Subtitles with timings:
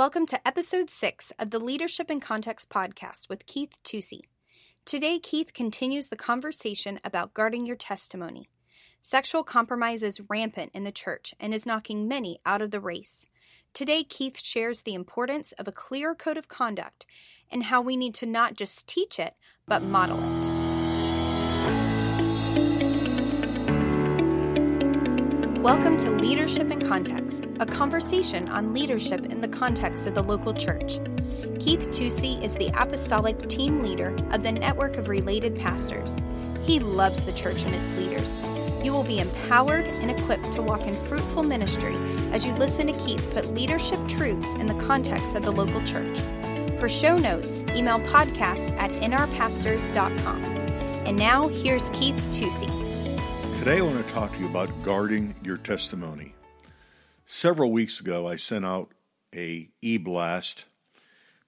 [0.00, 4.22] Welcome to episode six of the Leadership in Context podcast with Keith Tusey.
[4.86, 8.48] Today, Keith continues the conversation about guarding your testimony.
[9.02, 13.26] Sexual compromise is rampant in the church and is knocking many out of the race.
[13.74, 17.04] Today, Keith shares the importance of a clear code of conduct
[17.52, 19.34] and how we need to not just teach it,
[19.66, 20.69] but model it.
[25.60, 30.54] Welcome to Leadership in Context, a conversation on leadership in the context of the local
[30.54, 30.98] church.
[31.58, 36.16] Keith Tusey is the apostolic team leader of the network of related pastors.
[36.64, 38.42] He loves the church and its leaders.
[38.82, 41.94] You will be empowered and equipped to walk in fruitful ministry
[42.32, 46.20] as you listen to Keith put leadership truths in the context of the local church.
[46.80, 50.42] For show notes, email podcast at nrpastors.com.
[51.04, 52.89] And now, here's Keith Tusey.
[53.60, 56.34] Today, I want to talk to you about guarding your testimony.
[57.26, 58.90] Several weeks ago, I sent out
[59.36, 60.64] a e-blast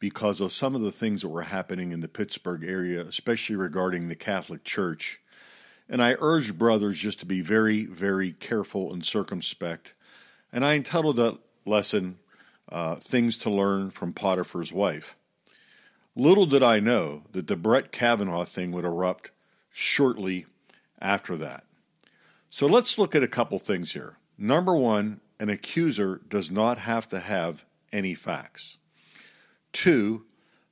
[0.00, 4.08] because of some of the things that were happening in the Pittsburgh area, especially regarding
[4.08, 5.20] the Catholic Church.
[5.88, 9.94] And I urged brothers just to be very, very careful and circumspect.
[10.52, 12.18] And I entitled that lesson,
[12.68, 15.14] uh, Things to Learn from Potiphar's Wife.
[16.16, 19.30] Little did I know that the Brett Kavanaugh thing would erupt
[19.70, 20.46] shortly
[21.00, 21.62] after that.
[22.52, 24.16] So let's look at a couple things here.
[24.36, 28.76] Number one, an accuser does not have to have any facts.
[29.72, 30.24] Two,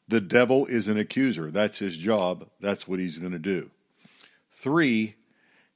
[0.09, 1.53] the devil is an accuser.
[1.53, 2.49] That's his job.
[2.61, 3.71] That's what he's going to do.
[4.51, 5.15] Three,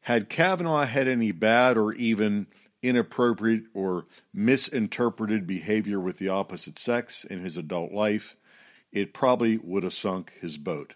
[0.01, 2.49] had Kavanaugh had any bad or even
[2.83, 8.35] inappropriate or misinterpreted behavior with the opposite sex in his adult life,
[8.91, 10.95] it probably would have sunk his boat.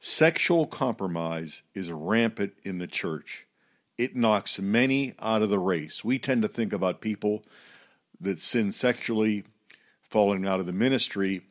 [0.00, 3.46] Sexual compromise is rampant in the church
[3.98, 6.04] it knocks many out of the race.
[6.04, 7.44] We tend to think about people
[8.20, 9.44] that sin sexually
[10.02, 11.42] falling out of the ministry,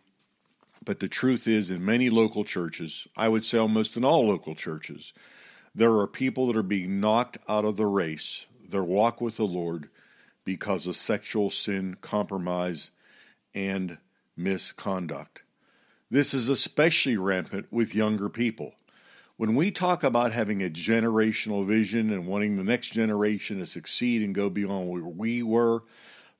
[0.83, 4.55] but the truth is, in many local churches, I would say almost in all local
[4.55, 5.13] churches,
[5.73, 9.45] there are people that are being knocked out of the race, their walk with the
[9.45, 9.89] Lord,
[10.43, 12.91] because of sexual sin, compromise,
[13.53, 13.97] and
[14.37, 15.41] misconduct.
[16.11, 18.73] This is especially rampant with younger people.
[19.37, 24.21] When we talk about having a generational vision and wanting the next generation to succeed
[24.21, 25.83] and go beyond where we were,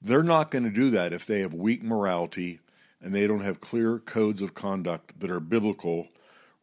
[0.02, 2.62] they're not going to do that if they have weak morality
[3.02, 6.08] and they don't have clear codes of conduct that are biblical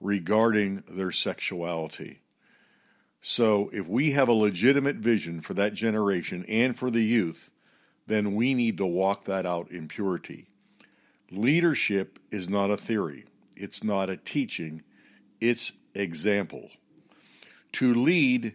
[0.01, 2.21] regarding their sexuality.
[3.21, 7.51] So, if we have a legitimate vision for that generation and for the youth,
[8.07, 10.49] then we need to walk that out in purity.
[11.31, 14.83] Leadership is not a theory, it's not a teaching,
[15.41, 16.71] it's example.
[17.73, 18.55] To lead,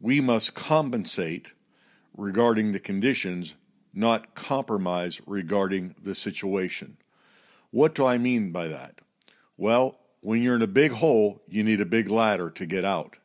[0.00, 1.52] we must compensate
[2.16, 3.54] regarding the conditions,
[3.94, 6.96] not compromise regarding the situation.
[7.70, 9.00] What do I mean by that?
[9.56, 13.16] Well, when you're in a big hole, you need a big ladder to get out.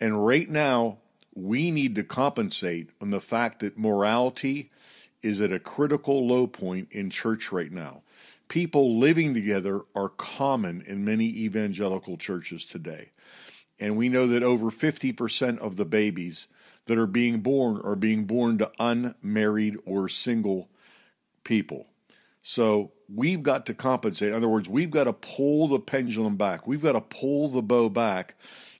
[0.00, 0.98] And right now,
[1.34, 4.70] we need to compensate on the fact that morality
[5.22, 8.02] is at a critical low point in church right now
[8.50, 13.12] people living together are common in many evangelical churches today.
[13.78, 16.48] And we know that over 50% of the babies
[16.86, 20.68] that are being born are being born to unmarried or single
[21.44, 21.86] people.
[22.42, 24.30] So we've got to compensate.
[24.30, 26.66] In other words, we've got to pull the pendulum back.
[26.66, 28.34] We've got to pull the bow back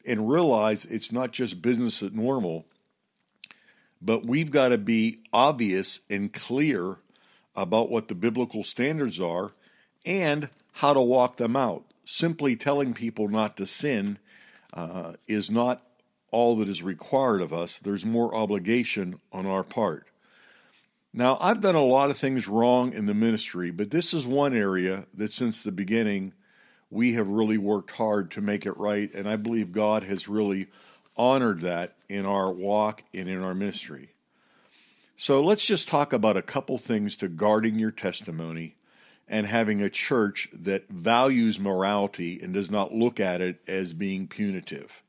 [0.05, 2.67] and realize it's not just business as normal,
[4.03, 6.97] but we've got to be obvious and clear
[7.55, 9.53] about what the biblical standards are
[10.05, 11.85] and how to walk them out.
[12.05, 14.19] Simply telling people not to sin
[14.73, 15.83] uh, is not
[16.31, 17.79] all that is required of us.
[17.79, 20.07] There's more obligation on our part.
[21.13, 24.55] Now, I've done a lot of things wrong in the ministry, but this is one
[24.55, 26.33] area that since the beginning
[26.89, 30.69] we have really worked hard to make it right, and I believe God has really
[31.17, 34.11] honored that in our walk and in our ministry.
[35.17, 38.77] So let's just talk about a couple things to guarding your testimony
[39.31, 44.27] and having a church that values morality and does not look at it as being
[44.27, 45.05] punitive.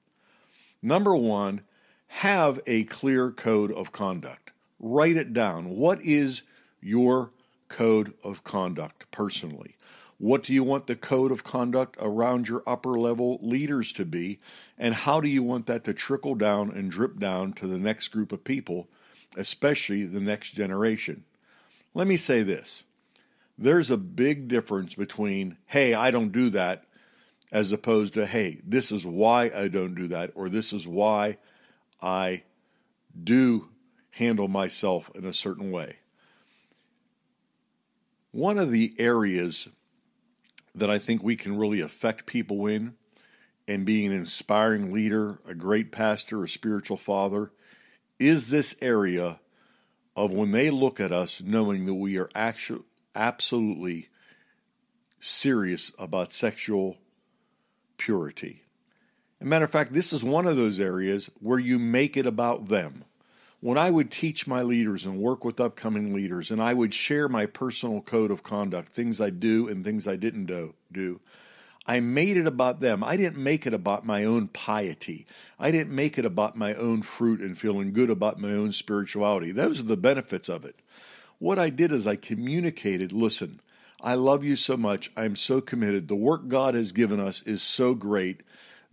[0.82, 1.62] Number one,
[2.06, 4.52] have a clear code of conduct.
[4.80, 5.70] Write it down.
[5.70, 6.44] What is
[6.82, 7.32] your
[7.68, 9.76] code of conduct personally?
[10.20, 14.40] What do you want the code of conduct around your upper level leaders to be?
[14.78, 18.10] And how do you want that to trickle down and drip down to the next
[18.10, 18.88] group of people,
[19.36, 21.24] especially the next generation?
[21.96, 22.84] Let me say this
[23.62, 26.84] there's a big difference between, hey, I don't do that,
[27.52, 31.38] as opposed to, hey, this is why I don't do that, or this is why
[32.02, 32.44] I
[33.24, 33.70] do
[34.10, 35.98] handle myself in a certain way.
[38.32, 39.70] one of the areas
[40.76, 42.96] that I think we can really affect people in
[43.68, 47.52] and being an inspiring leader, a great pastor, a spiritual father,
[48.20, 49.40] is this area
[50.16, 52.84] of when they look at us knowing that we are actually
[53.16, 54.10] absolutely
[55.20, 56.98] serious about sexual
[57.98, 58.64] purity.
[59.40, 62.26] As a matter of fact, this is one of those areas where you make it
[62.26, 63.06] about them.
[63.60, 67.30] When I would teach my leaders and work with upcoming leaders, and I would share
[67.30, 71.20] my personal code of conduct, things I do and things I didn't do, do
[71.86, 73.04] I made it about them.
[73.04, 75.26] I didn't make it about my own piety.
[75.60, 79.52] I didn't make it about my own fruit and feeling good about my own spirituality.
[79.52, 80.76] Those are the benefits of it.
[81.42, 83.62] What I did is I communicated listen,
[84.00, 85.12] I love you so much.
[85.18, 86.08] I'm so committed.
[86.08, 88.42] The work God has given us is so great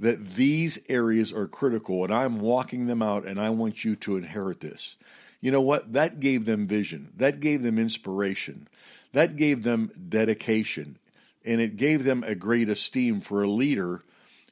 [0.00, 4.16] that these areas are critical, and I'm walking them out, and I want you to
[4.16, 4.96] inherit this.
[5.42, 5.92] You know what?
[5.92, 7.12] That gave them vision.
[7.18, 8.66] That gave them inspiration.
[9.12, 10.96] That gave them dedication.
[11.44, 14.02] And it gave them a great esteem for a leader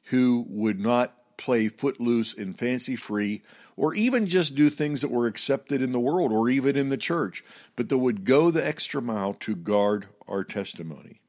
[0.03, 3.41] who would not play footloose and fancy free
[3.77, 6.97] or even just do things that were accepted in the world or even in the
[6.97, 7.45] church,
[7.75, 11.21] but that would go the extra mile to guard our testimony.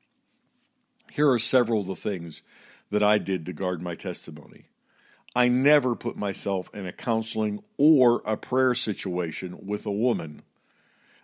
[1.13, 2.43] Here are several of the things
[2.91, 4.65] that I did to guard my testimony.
[5.37, 10.43] I never put myself in a counseling or a prayer situation with a woman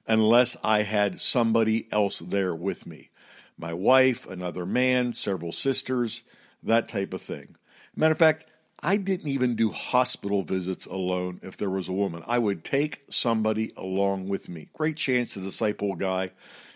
[0.07, 3.11] unless I had somebody else there with me
[3.57, 6.25] my wife, another man, several sisters,
[6.65, 7.55] that type of thing.
[7.95, 8.47] Matter of fact,
[8.85, 12.23] I didn't even do hospital visits alone if there was a woman.
[12.27, 14.69] I would take somebody along with me.
[14.75, 16.31] Great chance to disciple a guy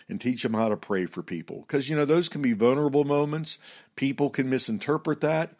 [0.09, 1.59] and teach him how to pray for people.
[1.61, 3.59] Because, you know, those can be vulnerable moments.
[3.95, 5.51] People can misinterpret that.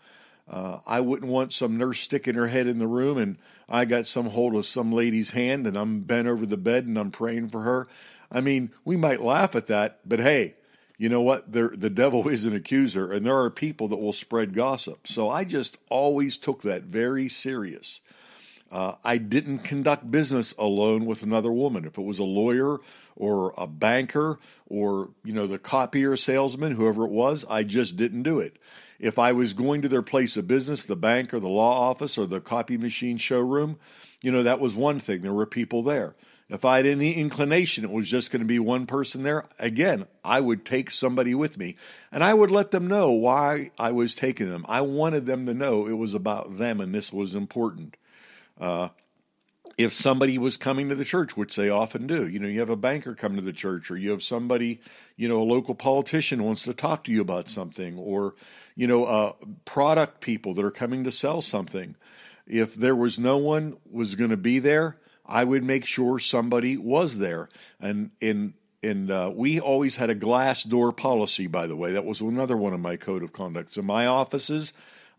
[0.50, 3.38] Uh, I wouldn't want some nurse sticking her head in the room and
[3.70, 6.98] I got some hold of some lady's hand and I'm bent over the bed and
[6.98, 7.88] I'm praying for her.
[8.32, 10.56] I mean, we might laugh at that, but hey,
[11.00, 11.52] you know what?
[11.52, 15.08] There, the devil is an accuser, and there are people that will spread gossip.
[15.08, 18.02] So I just always took that very serious.
[18.72, 21.86] Uh, I didn't conduct business alone with another woman.
[21.86, 22.78] If it was a lawyer
[23.16, 24.38] or a banker
[24.68, 28.58] or you know the copier salesman, whoever it was, I just didn't do it.
[29.00, 32.18] If I was going to their place of business, the bank or the law office
[32.18, 33.80] or the copy machine showroom,
[34.22, 35.22] you know that was one thing.
[35.22, 36.14] There were people there.
[36.50, 40.08] If I had any inclination it was just going to be one person there, again,
[40.24, 41.76] I would take somebody with me
[42.12, 44.66] and I would let them know why I was taking them.
[44.68, 47.96] I wanted them to know it was about them and this was important.
[48.60, 48.90] Uh,
[49.80, 52.70] if somebody was coming to the church, which they often do, you know, you have
[52.70, 54.82] a banker come to the church, or you have somebody,
[55.16, 58.36] you know, a local politician wants to talk to you about something, or,
[58.76, 59.32] you know, uh,
[59.64, 61.96] product people that are coming to sell something.
[62.46, 64.98] If there was no one was going to be there,
[65.30, 67.50] I would make sure somebody was there.
[67.80, 71.92] And in and uh, we always had a glass door policy, by the way.
[71.94, 73.76] That was another one of my code of conduct.
[73.78, 74.72] In my offices,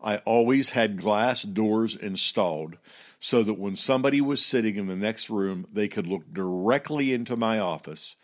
[0.03, 2.77] I always had glass doors installed
[3.19, 7.35] so that when somebody was sitting in the next room, they could look directly into
[7.35, 8.15] my office,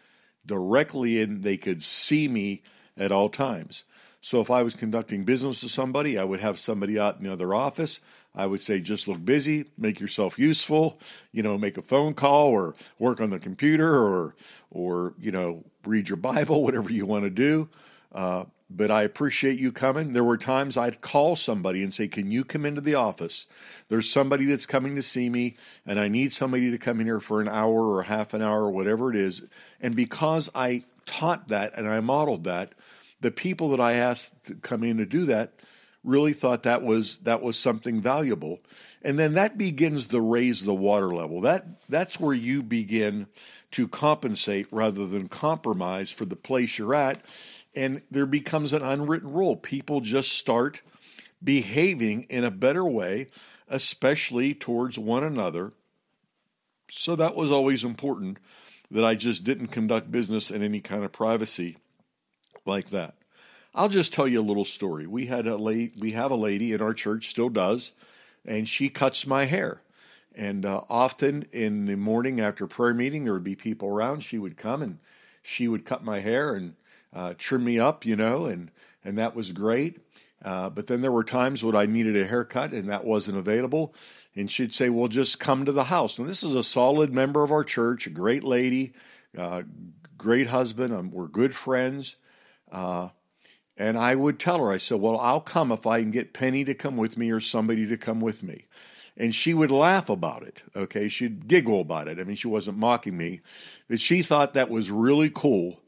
[0.46, 2.64] directly in, they could see me
[2.98, 3.84] at all times.
[4.28, 7.32] So if I was conducting business with somebody, I would have somebody out in the
[7.32, 8.02] other office.
[8.36, 11.00] I would say, just look busy, make yourself useful,
[11.32, 14.36] you know, make a phone call or work on the computer or,
[14.70, 17.70] or, you know, read your Bible, whatever you want to do.
[18.12, 20.12] Uh, but I appreciate you coming.
[20.12, 23.48] There were times I'd call somebody and say, Can you come into the office?
[23.88, 25.56] There's somebody that's coming to see me,
[25.86, 28.64] and I need somebody to come in here for an hour or half an hour
[28.64, 29.42] or whatever it is.
[29.80, 32.74] And because I taught that and I modeled that,
[33.22, 35.54] the people that I asked to come in to do that
[36.04, 38.60] really thought that was that was something valuable.
[39.02, 41.42] And then that begins to raise the water level.
[41.42, 43.28] That that's where you begin
[43.72, 47.24] to compensate rather than compromise for the place you're at
[47.78, 49.56] and there becomes an unwritten rule.
[49.56, 50.82] People just start
[51.44, 53.28] behaving in a better way,
[53.68, 55.74] especially towards one another.
[56.90, 58.40] So that was always important
[58.90, 61.78] that I just didn't conduct business in any kind of privacy
[62.68, 63.16] like that.
[63.74, 65.08] I'll just tell you a little story.
[65.08, 67.94] We had a lady, we have a lady in our church, still does,
[68.46, 69.82] and she cuts my hair.
[70.36, 74.22] And uh, often in the morning after prayer meeting, there would be people around.
[74.22, 75.00] She would come and
[75.42, 76.76] she would cut my hair, and
[77.14, 78.70] uh, trim me up, you know, and
[79.04, 80.00] and that was great.
[80.44, 83.94] Uh, but then there were times when I needed a haircut and that wasn't available.
[84.36, 86.20] And she'd say, Well, just come to the house.
[86.20, 88.94] And this is a solid member of our church, a great lady,
[89.38, 89.64] uh,
[90.18, 90.94] great husband.
[90.94, 92.18] Um, we're good friends.
[92.72, 93.10] Uh,
[93.78, 96.64] and I would tell her, I said, Well, I'll come if I can get Penny
[96.64, 98.66] to come with me or somebody to come with me.
[99.16, 100.64] And she would laugh about it.
[100.76, 101.10] Okay.
[101.10, 102.20] She'd giggle about it.
[102.20, 103.42] I mean, she wasn't mocking me,
[103.88, 105.80] but she thought that was really cool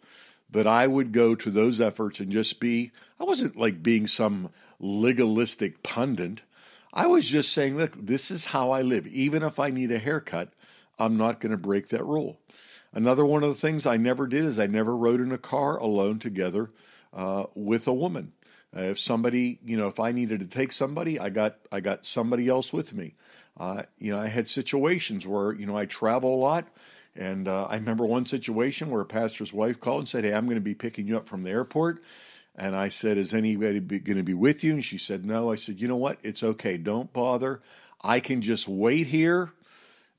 [0.51, 4.49] but I would go to those efforts and just be, I wasn't like being some
[4.79, 6.41] legalistic pundit.
[6.93, 9.05] I was just saying, look, this is how I live.
[9.07, 10.53] Even if I need a haircut,
[10.97, 12.39] I'm not going to break that rule.
[12.93, 15.77] Another one of the things I never did is I never rode in a car
[15.77, 16.71] alone together
[17.13, 18.33] uh, with a woman.
[18.75, 22.05] Uh, if somebody, you know, if I needed to take somebody, I got I got
[22.05, 23.15] somebody else with me.
[23.59, 26.67] Uh, you know, I had situations where you know I travel a lot,
[27.15, 30.45] and uh, I remember one situation where a pastor's wife called and said, "Hey, I'm
[30.45, 32.03] going to be picking you up from the airport."
[32.55, 35.55] And I said, "Is anybody going to be with you?" And she said, "No." I
[35.55, 36.19] said, "You know what?
[36.23, 36.77] It's okay.
[36.77, 37.61] Don't bother.
[38.01, 39.51] I can just wait here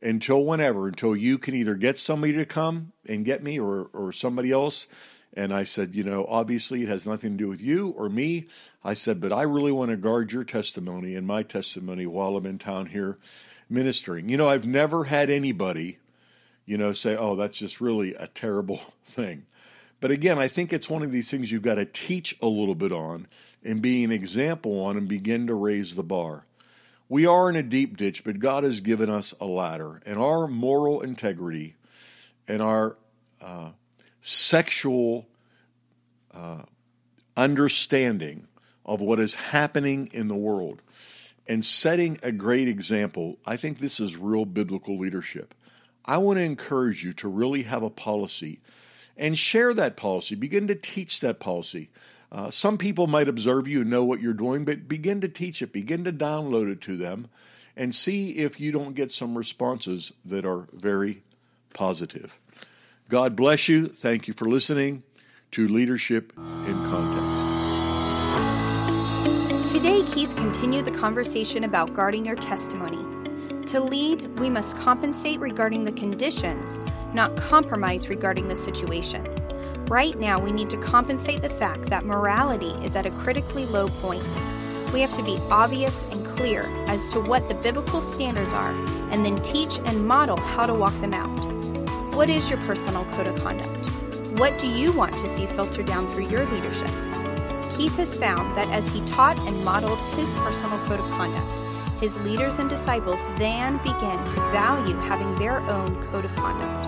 [0.03, 4.13] until whenever, until you can either get somebody to come and get me or or
[4.13, 4.87] somebody else."
[5.33, 8.49] And I said, you know, obviously it has nothing to do with you or me.
[8.83, 12.47] I said, but I really want to guard your testimony and my testimony while I'm
[12.47, 13.17] in town here
[13.69, 14.29] ministering.
[14.29, 15.99] You know, I've never had anybody,
[16.67, 19.47] you know, say, oh, that's just really a terrible thing.
[20.01, 22.75] But again, I think it's one of these things you've got to teach a little
[22.75, 23.29] bit on
[23.63, 26.45] and be an example on and begin to raise the bar.
[27.11, 30.47] We are in a deep ditch, but God has given us a ladder, and our
[30.47, 31.75] moral integrity
[32.47, 32.97] and our
[33.43, 33.71] uh,
[34.23, 35.27] sexual
[36.33, 36.63] uh,
[37.37, 38.47] understanding
[38.87, 40.83] of what is happening in the world
[41.49, 45.53] and setting a great example, I think this is real biblical leadership.
[46.05, 48.61] I want to encourage you to really have a policy
[49.17, 50.37] and share that policy.
[50.37, 51.91] Begin to teach that policy.
[52.33, 55.63] Uh, some people might observe you and know what you're doing, but begin to teach
[55.63, 57.29] it, begin to download it to them,
[57.77, 61.23] and see if you don't get some responses that are very
[61.75, 62.39] positive.
[63.09, 63.87] God bless you.
[63.87, 65.03] Thank you for listening
[65.53, 67.41] to Leadership in Context.
[69.73, 73.05] Today, Keith continued the conversation about guarding your testimony.
[73.67, 76.79] To lead, we must compensate regarding the conditions,
[77.13, 79.27] not compromise regarding the situation.
[79.91, 83.89] Right now, we need to compensate the fact that morality is at a critically low
[83.89, 84.23] point.
[84.95, 88.71] We have to be obvious and clear as to what the biblical standards are,
[89.11, 91.27] and then teach and model how to walk them out.
[92.15, 93.69] What is your personal code of conduct?
[94.39, 96.87] What do you want to see filter down through your leadership?
[97.77, 102.17] Keith has found that as he taught and modeled his personal code of conduct, his
[102.19, 106.87] leaders and disciples then began to value having their own code of conduct.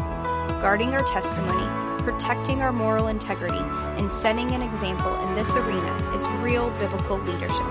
[0.62, 6.26] Guarding our testimony, protecting our moral integrity, and setting an example in this arena is
[6.42, 7.66] real biblical leadership.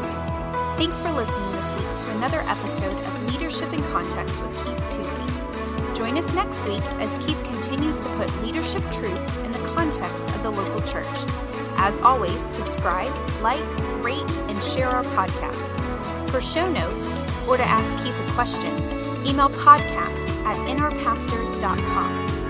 [0.78, 5.96] Thanks for listening this week to another episode of Leadership in Context with Keith Tusey.
[5.96, 10.44] Join us next week as Keith continues to put leadership truths in the context of
[10.44, 11.06] the local church.
[11.78, 13.64] As always, subscribe, like,
[14.04, 15.78] rate, and share our podcast.
[16.30, 18.72] For show notes or to ask Keith a question,
[19.28, 22.41] email podcast at nrpastors.com.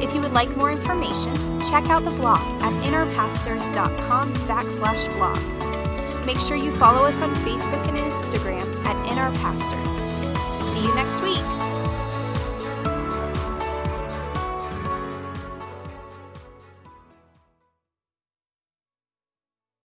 [0.00, 6.24] If you would like more information, check out the blog at nrpastors.com backslash blog.
[6.24, 9.90] Make sure you follow us on Facebook and Instagram at innerpastors.
[10.62, 11.57] See you next week.